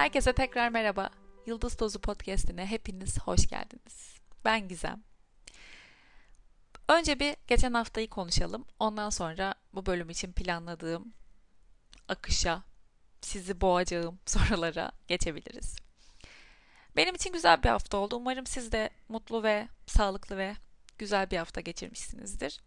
[0.00, 1.10] Herkese tekrar merhaba.
[1.46, 4.14] Yıldız Tozu Podcast'ine hepiniz hoş geldiniz.
[4.44, 5.02] Ben Gizem.
[6.88, 8.64] Önce bir geçen haftayı konuşalım.
[8.78, 11.12] Ondan sonra bu bölüm için planladığım
[12.08, 12.62] akışa,
[13.20, 15.76] sizi boğacağım sorulara geçebiliriz.
[16.96, 18.16] Benim için güzel bir hafta oldu.
[18.16, 20.54] Umarım siz de mutlu ve sağlıklı ve
[20.98, 22.60] güzel bir hafta geçirmişsinizdir.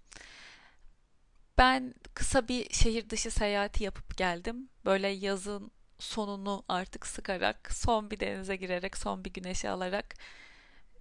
[1.58, 4.70] Ben kısa bir şehir dışı seyahati yapıp geldim.
[4.86, 5.72] Böyle yazın
[6.04, 10.16] sonunu artık sıkarak, son bir denize girerek, son bir güneşi alarak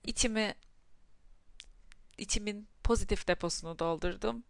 [0.05, 0.55] içimi
[2.19, 4.45] içimin pozitif deposunu doldurdum.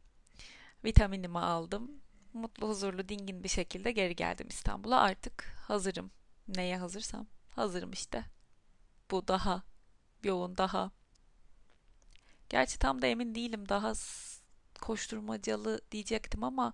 [0.85, 1.91] Vitaminimi aldım.
[2.33, 5.01] Mutlu, huzurlu, dingin bir şekilde geri geldim İstanbul'a.
[5.01, 6.11] Artık hazırım.
[6.49, 8.25] Neye hazırsam hazırım işte.
[9.11, 9.63] Bu daha
[10.25, 10.91] yoğun, daha
[12.53, 13.69] Gerçi tam da emin değilim.
[13.69, 13.93] Daha
[14.81, 16.73] koşturmacalı diyecektim ama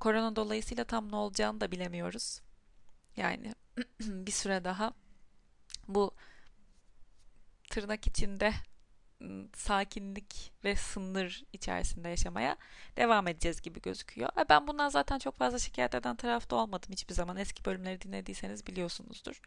[0.00, 2.40] korona dolayısıyla tam ne olacağını da bilemiyoruz.
[3.16, 3.54] Yani
[4.00, 4.92] bir süre daha
[5.88, 6.14] bu
[7.70, 8.54] tırnak içinde
[9.54, 12.56] sakinlik ve sınır içerisinde yaşamaya
[12.96, 14.28] devam edeceğiz gibi gözüküyor.
[14.48, 17.36] Ben bundan zaten çok fazla şikayet eden tarafta olmadım hiçbir zaman.
[17.36, 19.40] Eski bölümleri dinlediyseniz biliyorsunuzdur.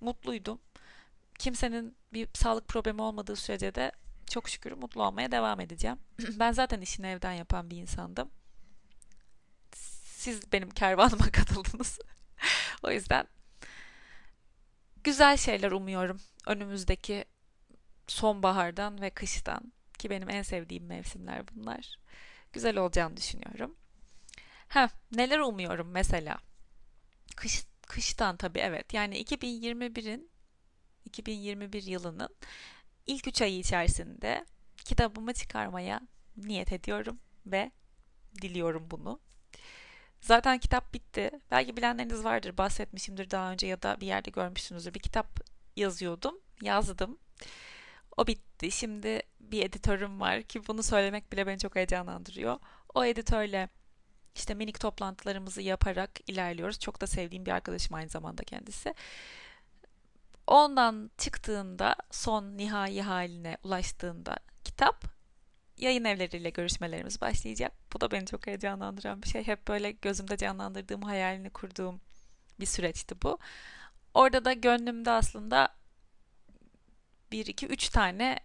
[0.00, 0.60] Mutluydum.
[1.38, 3.92] Kimsenin bir sağlık problemi olmadığı sürece de
[4.30, 5.98] çok şükür mutlu olmaya devam edeceğim.
[6.38, 8.30] ben zaten işini evden yapan bir insandım.
[10.04, 11.98] Siz benim kervanıma katıldınız.
[12.84, 13.26] O yüzden
[15.04, 17.24] güzel şeyler umuyorum önümüzdeki
[18.06, 21.98] sonbahardan ve kıştan ki benim en sevdiğim mevsimler bunlar.
[22.52, 23.76] Güzel olacağını düşünüyorum.
[24.68, 26.38] Ha, neler umuyorum mesela?
[27.36, 28.94] Kış, kıştan tabii evet.
[28.94, 30.30] Yani 2021'in
[31.04, 32.36] 2021 yılının
[33.06, 34.46] ilk 3 ayı içerisinde
[34.76, 36.00] kitabımı çıkarmaya
[36.36, 37.72] niyet ediyorum ve
[38.42, 39.20] diliyorum bunu.
[40.24, 41.30] Zaten kitap bitti.
[41.50, 44.94] Belki bilenleriniz vardır, bahsetmişimdir daha önce ya da bir yerde görmüşsünüzdür.
[44.94, 45.40] Bir kitap
[45.76, 47.18] yazıyordum, yazdım.
[48.16, 48.70] O bitti.
[48.70, 52.58] Şimdi bir editörüm var ki bunu söylemek bile beni çok heyecanlandırıyor.
[52.94, 53.68] O editörle
[54.34, 56.80] işte minik toplantılarımızı yaparak ilerliyoruz.
[56.80, 58.94] Çok da sevdiğim bir arkadaşım aynı zamanda kendisi.
[60.46, 65.13] Ondan çıktığında son nihai haline ulaştığında kitap
[65.84, 67.72] yayın evleriyle görüşmelerimiz başlayacak.
[67.92, 69.46] Bu da beni çok heyecanlandıran bir şey.
[69.46, 72.00] Hep böyle gözümde canlandırdığım, hayalini kurduğum
[72.60, 73.38] bir süreçti bu.
[74.14, 75.68] Orada da gönlümde aslında
[77.32, 78.40] bir, iki, üç tane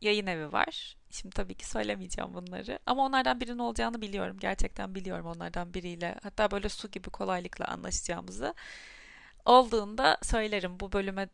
[0.00, 0.96] yayın evi var.
[1.10, 2.78] Şimdi tabii ki söylemeyeceğim bunları.
[2.86, 4.38] Ama onlardan birinin olacağını biliyorum.
[4.38, 6.18] Gerçekten biliyorum onlardan biriyle.
[6.22, 8.54] Hatta böyle su gibi kolaylıkla anlaşacağımızı.
[9.44, 10.80] Olduğunda söylerim.
[10.80, 11.28] Bu bölüme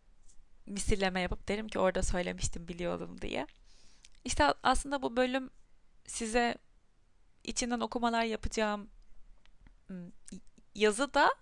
[0.67, 3.47] misilleme yapıp derim ki orada söylemiştim biliyordum diye.
[4.25, 5.51] İşte aslında bu bölüm
[6.07, 6.59] size
[7.45, 8.91] içinden okumalar yapacağım
[10.75, 11.35] yazı da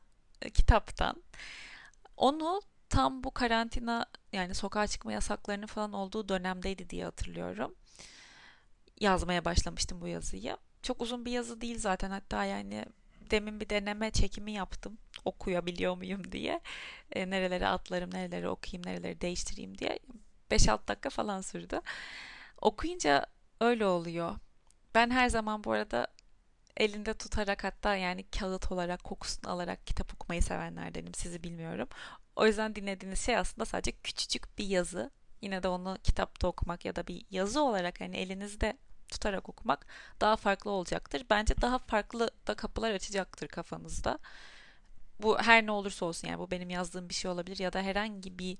[0.42, 1.22] e, kitaptan.
[2.16, 7.74] Onu tam bu karantina yani sokağa çıkma yasaklarının falan olduğu dönemdeydi diye hatırlıyorum.
[9.00, 10.56] Yazmaya başlamıştım bu yazıyı.
[10.82, 12.84] Çok uzun bir yazı değil zaten hatta yani
[13.30, 16.60] demin bir deneme çekimi yaptım okuyabiliyor muyum diye.
[17.12, 19.98] E, nerelere atlarım, nereleri okuyayım, nereleri değiştireyim diye.
[20.50, 21.80] 5-6 dakika falan sürdü.
[22.60, 23.26] Okuyunca
[23.60, 24.36] öyle oluyor.
[24.94, 26.06] Ben her zaman bu arada
[26.76, 31.14] elinde tutarak hatta yani kağıt olarak kokusunu alarak kitap okumayı sevenlerdenim.
[31.14, 31.88] Sizi bilmiyorum.
[32.36, 35.10] O yüzden dinlediğiniz şey aslında sadece küçücük bir yazı.
[35.42, 38.78] Yine de onu kitapta okumak ya da bir yazı olarak hani elinizde
[39.08, 39.86] tutarak okumak
[40.20, 41.26] daha farklı olacaktır.
[41.30, 44.18] Bence daha farklı da kapılar açacaktır kafanızda.
[45.22, 48.38] Bu her ne olursa olsun yani bu benim yazdığım bir şey olabilir ya da herhangi
[48.38, 48.58] bir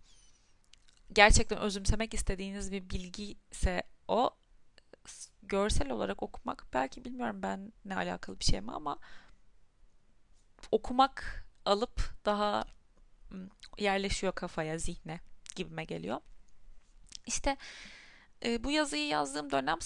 [1.12, 4.30] gerçekten özümsemek istediğiniz bir bilgi ise o
[5.42, 8.98] görsel olarak okumak belki bilmiyorum ben ne alakalı bir şey mi ama
[10.70, 12.64] okumak alıp daha
[13.78, 15.20] yerleşiyor kafaya, zihne
[15.56, 16.20] gibime geliyor.
[17.26, 17.56] İşte
[18.44, 19.78] e, bu yazıyı yazdığım dönem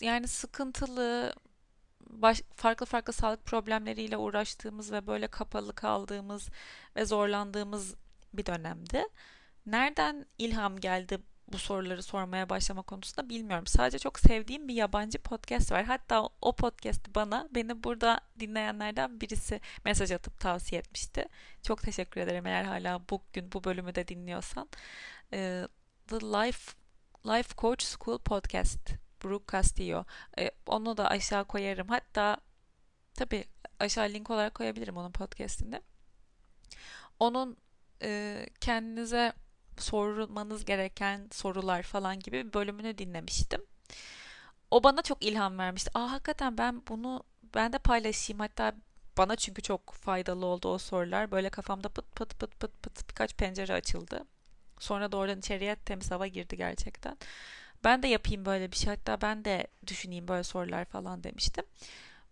[0.00, 1.34] yani sıkıntılı,
[2.00, 6.48] baş, farklı farklı sağlık problemleriyle uğraştığımız ve böyle kapalı kaldığımız
[6.96, 7.94] ve zorlandığımız
[8.34, 9.04] bir dönemdi.
[9.68, 11.18] Nereden ilham geldi
[11.52, 13.66] bu soruları sormaya başlama konusunda bilmiyorum.
[13.66, 15.84] Sadece çok sevdiğim bir yabancı podcast var.
[15.84, 21.28] Hatta o podcast bana beni burada dinleyenlerden birisi mesaj atıp tavsiye etmişti.
[21.62, 24.68] Çok teşekkür ederim eğer hala bugün bu bölümü de dinliyorsan.
[25.30, 26.72] The Life
[27.26, 28.90] Life Coach School Podcast
[29.24, 30.04] Brooke Castillo.
[30.38, 31.88] E, onu da aşağı koyarım.
[31.88, 32.36] Hatta
[33.14, 33.44] tabii
[33.80, 35.82] aşağı link olarak koyabilirim onun podcastinde.
[37.18, 37.56] Onun
[38.02, 39.32] e, kendinize
[39.82, 43.62] sormanız gereken sorular falan gibi bir bölümünü dinlemiştim.
[44.70, 45.90] O bana çok ilham vermişti.
[45.94, 47.22] Aa hakikaten ben bunu
[47.54, 48.40] ben de paylaşayım.
[48.40, 48.74] Hatta
[49.18, 51.30] Bana çünkü çok faydalı oldu o sorular.
[51.30, 54.24] Böyle kafamda pıt pıt pıt pıt pıt birkaç pencere açıldı.
[54.78, 57.18] Sonra da oradan içeriye temiz hava girdi gerçekten.
[57.84, 58.94] Ben de yapayım böyle bir şey.
[58.94, 61.64] Hatta ben de düşüneyim böyle sorular falan demiştim.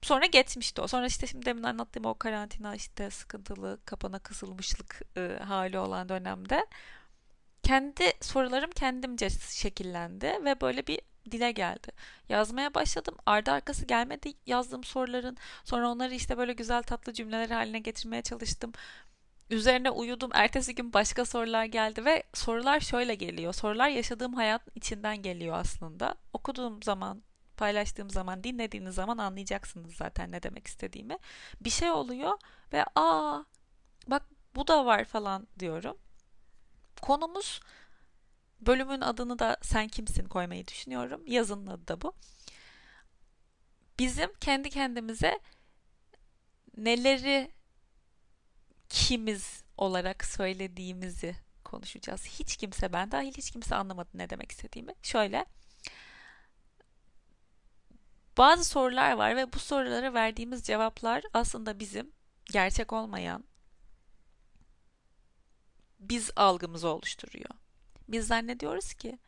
[0.03, 0.87] Sonra geçmişti o.
[0.89, 6.67] Sonra işte şimdi demin anlattığım o karantina işte sıkıntılı kapana kısılmışlık e, hali olan dönemde
[7.67, 11.89] kendi sorularım kendimce şekillendi ve böyle bir dile geldi.
[12.29, 13.15] Yazmaya başladım.
[13.27, 15.37] Ardı arkası gelmedi yazdığım soruların.
[15.65, 18.73] Sonra onları işte böyle güzel tatlı cümleler haline getirmeye çalıştım.
[19.51, 20.31] Üzerine uyudum.
[20.35, 23.53] Ertesi gün başka sorular geldi ve sorular şöyle geliyor.
[23.53, 26.15] Sorular yaşadığım hayatın içinden geliyor aslında.
[26.33, 27.23] Okuduğum zaman,
[27.57, 31.19] paylaştığım zaman, dinlediğiniz zaman anlayacaksınız zaten ne demek istediğimi.
[31.61, 32.33] Bir şey oluyor
[32.73, 33.45] ve aa
[34.09, 34.23] bak
[34.57, 35.97] bu da var falan diyorum.
[37.03, 37.61] Konumuz
[38.61, 41.23] bölümün adını da sen kimsin koymayı düşünüyorum.
[41.27, 42.13] Yazının adı da bu.
[43.99, 45.41] Bizim kendi kendimize
[46.77, 47.51] neleri
[48.89, 52.27] kimiz olarak söylediğimizi konuşacağız.
[52.27, 54.93] Hiç kimse ben dahil hiç kimse anlamadı ne demek istediğimi.
[55.03, 55.47] Şöyle
[58.39, 62.13] bazı sorular var ve bu sorulara verdiğimiz cevaplar aslında bizim
[62.53, 63.45] gerçek olmayan
[65.99, 67.51] biz algımızı oluşturuyor.
[68.09, 69.19] Biz zannediyoruz ki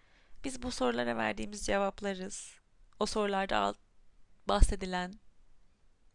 [0.44, 2.54] biz bu sorulara verdiğimiz cevaplarız.
[3.00, 3.74] O sorularda
[4.48, 5.14] bahsedilen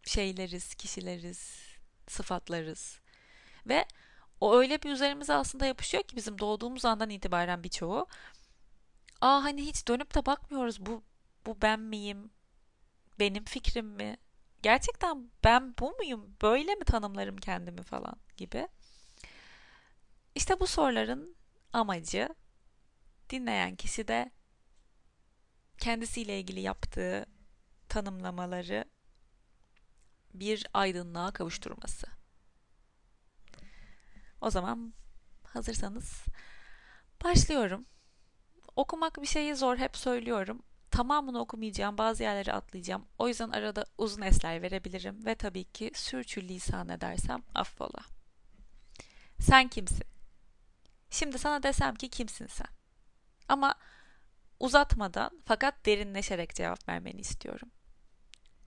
[0.05, 1.59] şeyleriz, kişileriz,
[2.07, 2.99] sıfatlarız.
[3.67, 3.85] Ve
[4.41, 8.07] o öyle bir üzerimize aslında yapışıyor ki bizim doğduğumuz andan itibaren birçoğu.
[9.21, 11.03] Aa hani hiç dönüp de bakmıyoruz bu
[11.45, 12.31] bu ben miyim?
[13.19, 14.17] Benim fikrim mi?
[14.61, 16.35] Gerçekten ben bu muyum?
[16.41, 18.67] Böyle mi tanımlarım kendimi falan gibi.
[20.35, 21.35] İşte bu soruların
[21.73, 22.29] amacı
[23.29, 24.31] dinleyen kişi de
[25.77, 27.25] kendisiyle ilgili yaptığı
[27.89, 28.85] tanımlamaları
[30.33, 32.07] bir aydınlığa kavuşturması.
[34.41, 34.93] O zaman
[35.43, 36.25] hazırsanız
[37.23, 37.85] başlıyorum.
[38.75, 40.63] Okumak bir şeyi zor hep söylüyorum.
[40.91, 43.05] Tamamını okumayacağım, bazı yerleri atlayacağım.
[43.19, 47.99] O yüzden arada uzun esler verebilirim ve tabii ki sürçülisan edersem affola.
[49.39, 50.12] Sen kimsin?
[51.13, 52.67] Şimdi sana desem ki kimsin sen?
[53.47, 53.75] Ama
[54.59, 57.71] uzatmadan fakat derinleşerek cevap vermeni istiyorum.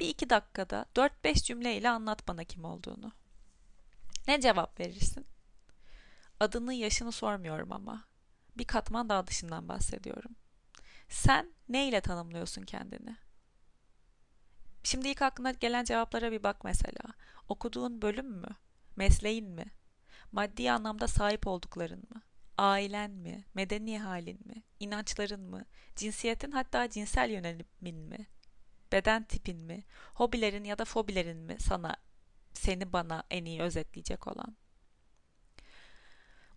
[0.00, 3.12] Bir iki dakikada 4-5 cümleyle anlat bana kim olduğunu.
[4.28, 5.26] Ne cevap verirsin?
[6.40, 8.04] Adını yaşını sormuyorum ama.
[8.58, 10.37] Bir katman daha dışından bahsediyorum.
[11.08, 13.16] Sen ne ile tanımlıyorsun kendini?
[14.82, 17.14] Şimdi ilk aklına gelen cevaplara bir bak mesela.
[17.48, 18.56] Okuduğun bölüm mü?
[18.96, 19.64] Mesleğin mi?
[20.32, 22.22] Maddi anlamda sahip oldukların mı?
[22.58, 23.44] Ailen mi?
[23.55, 24.62] Medeni halin mi?
[24.81, 25.64] İnançların mı?
[25.97, 28.26] Cinsiyetin hatta cinsel yönelimin mi?
[28.93, 29.85] Beden tipin mi?
[30.14, 31.97] Hobilerin ya da fobilerin mi sana
[32.53, 34.56] seni bana en iyi özetleyecek olan?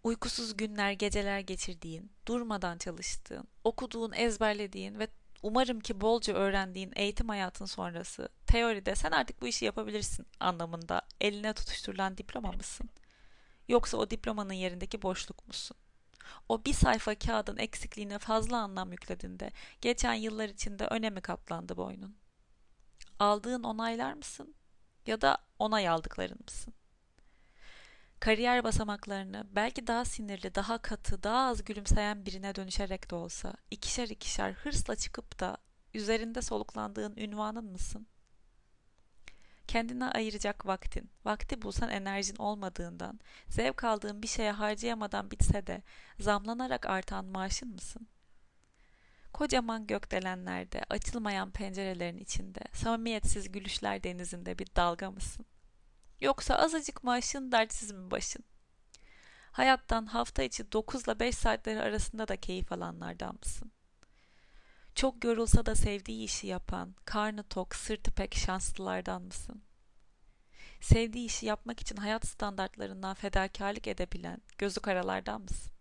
[0.04, 5.08] uykusuz günler, geceler geçirdiğin, durmadan çalıştığın, okuduğun, ezberlediğin ve
[5.44, 11.54] umarım ki bolca öğrendiğin eğitim hayatın sonrası teoride sen artık bu işi yapabilirsin anlamında eline
[11.54, 12.90] tutuşturulan diploma mısın?
[13.68, 15.78] Yoksa o diplomanın yerindeki boşluk musun?
[16.50, 22.16] O bir sayfa kağıdın eksikliğine fazla anlam yüklediğinde geçen yıllar içinde önemi katlandı boynun.
[23.20, 24.56] Aldığın onaylar mısın?
[25.06, 26.74] Ya da onay aldıkların mısın?
[28.20, 34.10] kariyer basamaklarını belki daha sinirli, daha katı, daha az gülümseyen birine dönüşerek de olsa ikişer
[34.10, 35.58] ikişer hırsla çıkıp da
[35.94, 38.08] üzerinde soluklandığın ünvanın mısın?
[39.70, 45.82] Kendine ayıracak vaktin, vakti bulsan enerjin olmadığından, zevk aldığın bir şeye harcayamadan bitse de
[46.20, 48.08] zamlanarak artan maaşın mısın?
[49.34, 55.46] Kocaman gökdelenlerde, açılmayan pencerelerin içinde, samimiyetsiz gülüşler denizinde bir dalga mısın?
[56.22, 58.44] Yoksa azıcık maaşın dertsiz mi başın?
[59.52, 63.72] Hayattan hafta içi 9 ile 5 saatleri arasında da keyif alanlardan mısın?
[65.00, 69.62] Çok yorulsa da sevdiği işi yapan, karnı tok, sırtı pek şanslılardan mısın?
[70.82, 75.72] Sevdiği işi yapmak için hayat standartlarından fedakarlık edebilen, gözü karalardan mısın?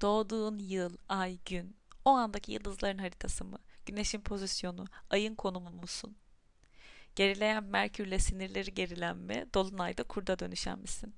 [0.00, 3.58] Doğduğun yıl, ay, gün, o andaki yıldızların haritası mı?
[3.86, 6.16] Güneşin pozisyonu, ayın konumu musun?
[7.16, 9.46] Gerileyen Merkürle sinirleri gerilen mi?
[9.54, 11.14] Dolunayda kurda dönüşen misin?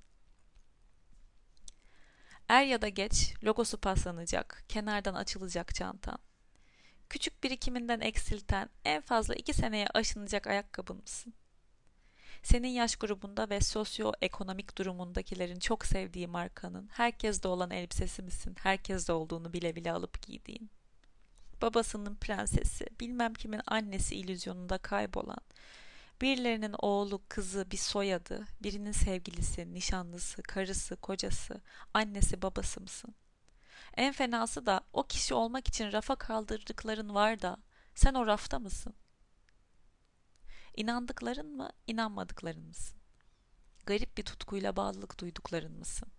[2.49, 6.26] Er ya da geç logosu paslanacak, kenardan açılacak çantan.
[7.09, 11.33] Küçük birikiminden eksilten, en fazla iki seneye aşınacak ayakkabın mısın?
[12.43, 18.55] Senin yaş grubunda ve sosyoekonomik durumundakilerin çok sevdiği markanın herkeste olan elbisesi misin?
[18.59, 20.69] Herkeste olduğunu bile bile alıp giydiğin.
[21.61, 25.41] Babasının prensesi, bilmem kimin annesi illüzyonunda kaybolan,
[26.21, 31.61] Birilerinin oğlu, kızı, bir soyadı, birinin sevgilisi, nişanlısı, karısı, kocası,
[31.93, 33.15] annesi, babası mısın?
[33.97, 37.57] En fenası da o kişi olmak için rafa kaldırdıkların var da
[37.95, 38.93] sen o rafta mısın?
[40.75, 42.99] İnandıkların mı, inanmadıkların mısın?
[43.85, 46.11] Garip bir tutkuyla bağlılık duydukların mısın?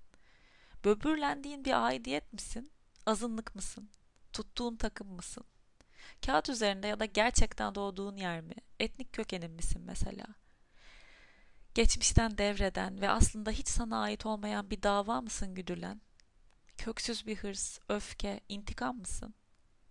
[0.85, 2.71] Böbürlendiğin bir aidiyet misin?
[3.07, 3.91] Azınlık mısın?
[4.33, 5.45] Tuttuğun takım mısın?
[6.27, 8.55] Kağıt üzerinde ya da gerçekten doğduğun yer mi?
[8.81, 10.27] Etnik kökenin misin mesela?
[11.75, 16.01] Geçmişten devreden ve aslında hiç sana ait olmayan bir dava mısın güdülen?
[16.79, 19.35] Köksüz bir hırs, öfke, intikam mısın?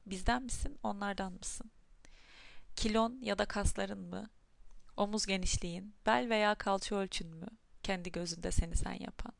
[0.05, 1.71] Bizden misin, onlardan mısın?
[2.75, 4.29] Kilon ya da kasların mı?
[4.97, 7.47] Omuz genişliğin, bel veya kalça ölçün mü?
[7.83, 9.33] Kendi gözünde seni sen yapan.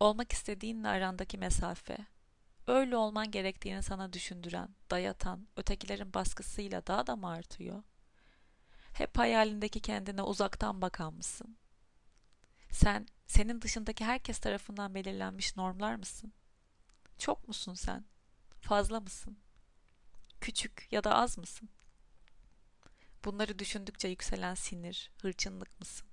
[0.00, 1.98] Olmak istediğinle arandaki mesafe,
[2.66, 7.82] öyle olman gerektiğini sana düşündüren, dayatan, ötekilerin baskısıyla daha da mı artıyor?
[8.92, 11.56] Hep hayalindeki kendine uzaktan bakan mısın?
[12.70, 16.32] Sen, senin dışındaki herkes tarafından belirlenmiş normlar mısın?
[17.18, 18.04] Çok musun sen?
[18.60, 19.38] Fazla mısın?
[20.40, 21.68] Küçük ya da az mısın?
[23.24, 26.08] Bunları düşündükçe yükselen sinir, hırçınlık mısın?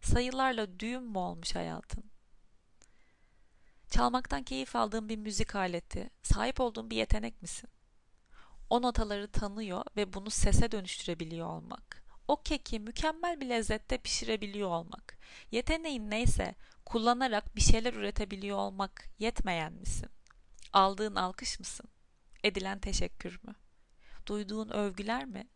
[0.00, 2.04] Sayılarla düğüm mü olmuş hayatın?
[3.90, 7.70] Çalmaktan keyif aldığın bir müzik aleti, sahip olduğun bir yetenek misin?
[8.70, 12.01] O notaları tanıyor ve bunu sese dönüştürebiliyor olmak.
[12.28, 15.18] O keki mükemmel bir lezzette pişirebiliyor olmak.
[15.50, 16.54] Yeteneğin neyse
[16.86, 20.08] kullanarak bir şeyler üretebiliyor olmak yetmeyen misin?
[20.72, 21.88] Aldığın alkış mısın?
[22.44, 23.54] Edilen teşekkür mü?
[24.26, 25.48] Duyduğun övgüler mi?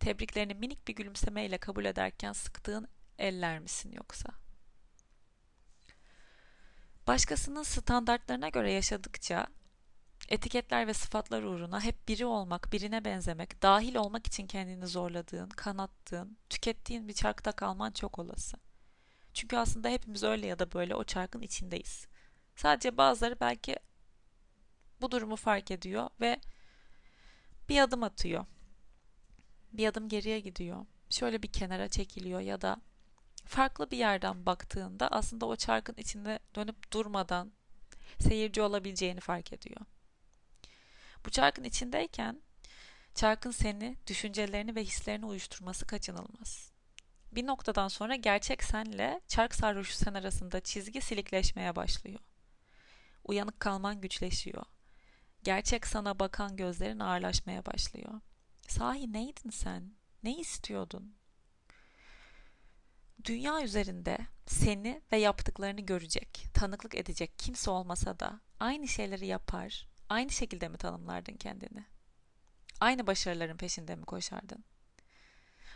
[0.00, 4.48] Tebriklerini minik bir gülümsemeyle kabul ederken sıktığın eller misin yoksa?''
[7.08, 9.46] Başkasının standartlarına göre yaşadıkça
[10.28, 16.36] etiketler ve sıfatlar uğruna hep biri olmak, birine benzemek, dahil olmak için kendini zorladığın, kanattığın,
[16.50, 18.56] tükettiğin bir çarkta kalman çok olası.
[19.34, 22.06] Çünkü aslında hepimiz öyle ya da böyle o çarkın içindeyiz.
[22.56, 23.76] Sadece bazıları belki
[25.00, 26.40] bu durumu fark ediyor ve
[27.68, 28.46] bir adım atıyor.
[29.72, 30.86] Bir adım geriye gidiyor.
[31.10, 32.80] Şöyle bir kenara çekiliyor ya da
[33.44, 37.52] farklı bir yerden baktığında aslında o çarkın içinde dönüp durmadan
[38.18, 39.80] seyirci olabileceğini fark ediyor.
[41.26, 42.42] Bu çarkın içindeyken
[43.14, 46.72] çarkın seni, düşüncelerini ve hislerini uyuşturması kaçınılmaz.
[47.32, 52.20] Bir noktadan sonra gerçek senle çark sarhoşu sen arasında çizgi silikleşmeye başlıyor.
[53.24, 54.64] Uyanık kalman güçleşiyor.
[55.42, 58.20] Gerçek sana bakan gözlerin ağırlaşmaya başlıyor.
[58.68, 59.92] Sahi neydin sen?
[60.22, 61.14] Ne istiyordun?
[63.24, 70.30] Dünya üzerinde seni ve yaptıklarını görecek, tanıklık edecek kimse olmasa da aynı şeyleri yapar, aynı
[70.30, 71.84] şekilde mi tanımlardın kendini?
[72.80, 74.64] Aynı başarıların peşinde mi koşardın?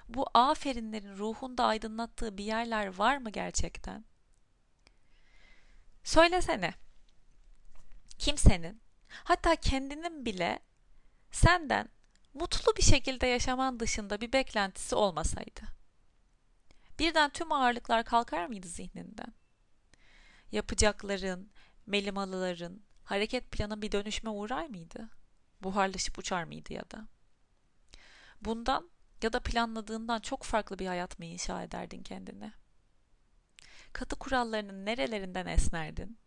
[0.09, 4.05] Bu aferinlerin ruhunda aydınlattığı bir yerler var mı gerçekten?
[6.05, 6.75] Söylesene.
[8.19, 10.59] Kimsenin, hatta kendinin bile
[11.31, 11.89] senden
[12.35, 15.73] mutlu bir şekilde yaşaman dışında bir beklentisi olmasaydı
[17.03, 19.35] birden tüm ağırlıklar kalkar mıydı zihninden?
[20.53, 21.51] Yapacakların,
[21.87, 25.09] melimalıların, hareket planı bir dönüşme uğrar mıydı?
[25.61, 27.09] Buharlaşıp uçar mıydı ya da?
[28.41, 28.91] Bundan
[29.23, 32.53] ya da planladığından çok farklı bir hayat mı inşa ederdin kendine?
[33.93, 36.19] Katı kurallarının nerelerinden esnerdin?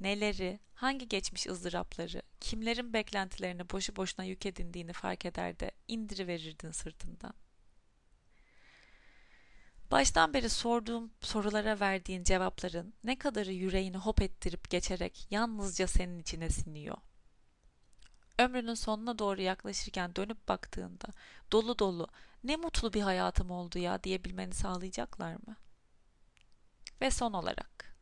[0.00, 7.34] Neleri, hangi geçmiş ızdırapları, kimlerin beklentilerini boşu boşuna yük edindiğini fark eder de indiriverirdin sırtından.
[9.90, 16.50] Baştan beri sorduğum sorulara verdiğin cevapların ne kadarı yüreğini hop ettirip geçerek yalnızca senin içine
[16.50, 16.96] siniyor.
[18.38, 21.06] Ömrünün sonuna doğru yaklaşırken dönüp baktığında
[21.52, 22.08] dolu dolu
[22.44, 25.56] ne mutlu bir hayatım oldu ya diyebilmeni sağlayacaklar mı?
[27.00, 27.96] Ve son olarak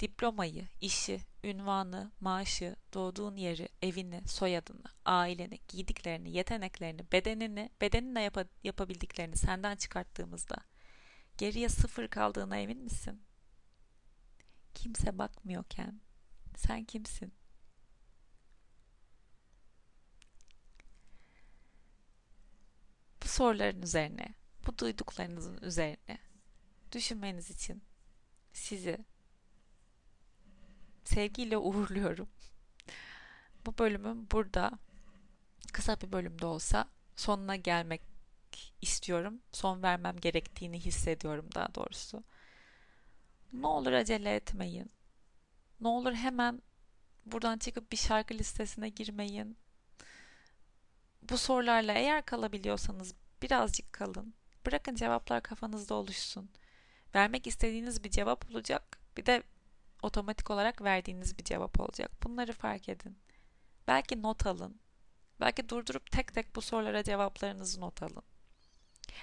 [0.00, 9.36] diplomayı, işi, ünvanı, maaşı, doğduğun yeri, evini, soyadını, aileni, giydiklerini, yeteneklerini, bedenini, bedeninle yap- yapabildiklerini
[9.36, 10.56] senden çıkarttığımızda
[11.38, 13.22] Geriye sıfır kaldığına emin misin?
[14.74, 16.00] Kimse bakmıyorken
[16.56, 17.32] sen kimsin?
[23.22, 24.34] Bu soruların üzerine,
[24.66, 26.18] bu duyduklarınızın üzerine
[26.92, 27.82] düşünmeniz için
[28.52, 29.04] sizi
[31.04, 32.28] sevgiyle uğurluyorum.
[33.66, 34.78] Bu bölümüm burada
[35.72, 38.13] kısa bir bölümde olsa sonuna gelmek
[38.82, 39.40] istiyorum.
[39.52, 42.24] Son vermem gerektiğini hissediyorum daha doğrusu.
[43.52, 44.90] Ne olur acele etmeyin.
[45.80, 46.62] Ne olur hemen
[47.26, 49.56] buradan çıkıp bir şarkı listesine girmeyin.
[51.22, 54.34] Bu sorularla eğer kalabiliyorsanız birazcık kalın.
[54.66, 56.50] Bırakın cevaplar kafanızda oluşsun.
[57.14, 58.98] Vermek istediğiniz bir cevap olacak.
[59.16, 59.42] Bir de
[60.02, 62.10] otomatik olarak verdiğiniz bir cevap olacak.
[62.22, 63.18] Bunları fark edin.
[63.86, 64.80] Belki not alın.
[65.40, 68.22] Belki durdurup tek tek bu sorulara cevaplarınızı not alın.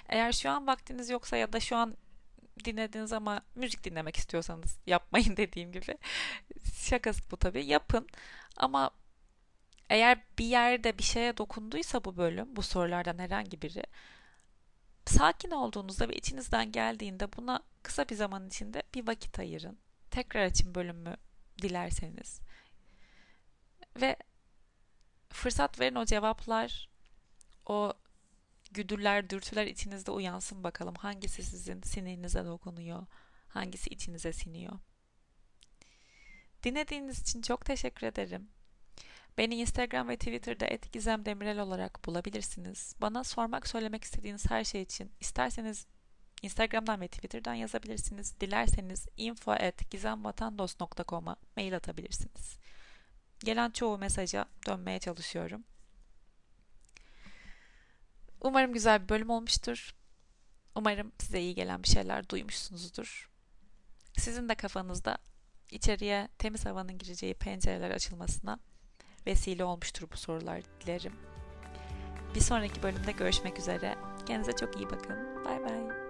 [0.08, 1.96] Eğer şu an vaktiniz yoksa ya da şu an
[2.64, 5.98] dinlediniz ama müzik dinlemek istiyorsanız yapmayın dediğim gibi.
[6.74, 7.64] Şakası bu tabii.
[7.64, 8.06] Yapın.
[8.56, 8.90] Ama
[9.90, 13.82] eğer bir yerde bir şeye dokunduysa bu bölüm, bu sorulardan herhangi biri,
[15.06, 19.78] sakin olduğunuzda ve içinizden geldiğinde buna kısa bir zaman içinde bir vakit ayırın.
[20.10, 21.16] Tekrar açın bölümü
[21.62, 22.40] dilerseniz.
[24.00, 24.16] Ve
[25.30, 26.88] fırsat verin o cevaplar,
[27.66, 27.92] o
[28.74, 30.94] güdüler, dürtüler içinizde uyansın bakalım.
[30.94, 33.06] Hangisi sizin sinirinize dokunuyor,
[33.48, 34.78] hangisi içinize siniyor.
[36.62, 38.48] Dinlediğiniz için çok teşekkür ederim.
[39.38, 42.94] Beni Instagram ve Twitter'da @gizemdemirel olarak bulabilirsiniz.
[43.00, 45.86] Bana sormak, söylemek istediğiniz her şey için isterseniz
[46.42, 48.40] Instagram'dan ve Twitter'dan yazabilirsiniz.
[48.40, 52.56] Dilerseniz info@gizemvatandos.com'a mail atabilirsiniz.
[53.38, 55.64] Gelen çoğu mesaja dönmeye çalışıyorum.
[58.42, 59.94] Umarım güzel bir bölüm olmuştur.
[60.74, 63.30] Umarım size iyi gelen bir şeyler duymuşsunuzdur.
[64.18, 65.18] Sizin de kafanızda
[65.70, 68.58] içeriye temiz havanın gireceği pencereler açılmasına
[69.26, 71.12] vesile olmuştur bu sorular dilerim.
[72.34, 73.98] Bir sonraki bölümde görüşmek üzere.
[74.26, 75.44] Kendinize çok iyi bakın.
[75.44, 76.01] Bay bay.